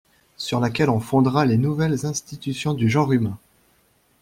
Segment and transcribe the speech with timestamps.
[0.35, 3.37] Sur laquelle on fondera les nouvelles institutions du genre humain!